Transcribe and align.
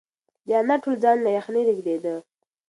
د 0.47 0.49
انا 0.59 0.75
ټول 0.83 0.95
ځان 1.03 1.17
له 1.23 1.29
یخنۍ 1.37 1.61
رېږدېده. 1.69 2.15